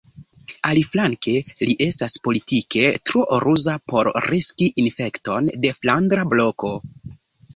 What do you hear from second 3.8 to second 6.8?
por riski infekton de Flandra Bloko.